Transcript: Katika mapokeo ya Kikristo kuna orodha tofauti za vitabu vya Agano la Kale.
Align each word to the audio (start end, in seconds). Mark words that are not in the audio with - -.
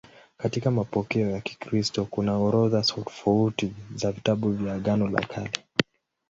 Katika 0.37 0.71
mapokeo 0.71 1.29
ya 1.31 1.41
Kikristo 1.41 2.05
kuna 2.05 2.37
orodha 2.37 2.81
tofauti 2.81 3.73
za 3.95 4.11
vitabu 4.11 4.49
vya 4.51 4.73
Agano 4.73 5.07
la 5.07 5.21
Kale. 5.21 5.51